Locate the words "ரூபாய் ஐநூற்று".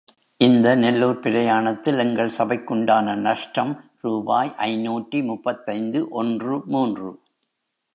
4.01-5.23